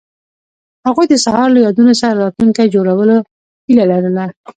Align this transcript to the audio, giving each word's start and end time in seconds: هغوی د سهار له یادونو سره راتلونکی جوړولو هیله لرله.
هغوی 0.87 1.05
د 1.09 1.15
سهار 1.25 1.47
له 1.55 1.59
یادونو 1.65 1.93
سره 2.01 2.19
راتلونکی 2.23 2.73
جوړولو 2.75 3.17
هیله 3.67 3.85
لرله. 3.91 4.25